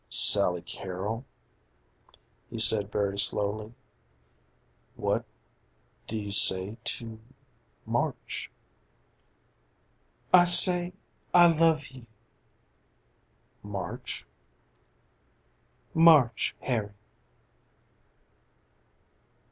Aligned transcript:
"Sally 0.09 0.63
Carol," 0.63 1.25
he 2.49 2.57
said 2.57 2.91
very 2.91 3.19
slowly, 3.19 3.71
"what 4.95 5.25
do 6.07 6.17
you 6.17 6.31
say 6.31 6.75
to 6.83 7.19
March?" 7.85 8.49
"I 10.33 10.45
say 10.45 10.93
I 11.35 11.45
love 11.55 11.89
you." 11.89 12.07
"March?" 13.61 14.25
"March, 15.93 16.55
Harry." 16.61 16.95